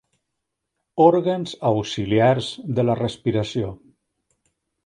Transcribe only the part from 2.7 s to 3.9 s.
de la respiració.